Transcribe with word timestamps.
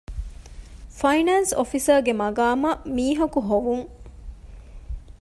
ފައިނޭންސް 0.99 1.53
އޮފިސަރގެ 1.57 2.13
މަޤާމަށް 2.21 2.81
މީހަކު 2.95 3.39
ހޮވުން 3.49 3.85